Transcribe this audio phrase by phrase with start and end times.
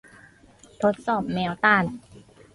[0.81, 1.83] ทดสอบแมวต้าน